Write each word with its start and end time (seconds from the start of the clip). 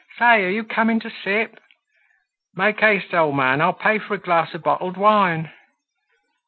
"Say, 0.17 0.43
are 0.43 0.49
you 0.49 0.63
coming 0.63 0.99
to 1.01 1.11
sip?" 1.11 1.59
"Make 2.55 2.79
haste, 2.79 3.13
old 3.13 3.35
man; 3.35 3.61
I'll 3.61 3.71
pay 3.71 3.99
for 3.99 4.15
a 4.15 4.17
glass 4.17 4.51
of 4.55 4.63
bottled 4.63 4.97
wine." 4.97 5.51